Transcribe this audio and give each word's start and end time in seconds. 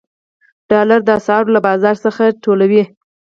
ډالر 0.69 0.99
د 1.05 1.09
اسعارو 1.19 1.53
له 1.55 1.59
بازار 1.67 1.95
څخه 2.05 2.23
ټولوي. 2.43 2.83